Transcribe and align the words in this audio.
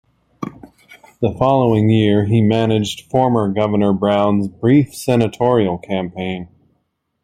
The 1.21 1.31
following 1.37 1.91
year, 1.91 2.25
he 2.25 2.41
managed 2.41 3.01
former 3.11 3.53
governor 3.53 3.93
Brown's 3.93 4.47
brief 4.47 4.95
senatorial 4.95 5.77
campaign. 5.77 6.49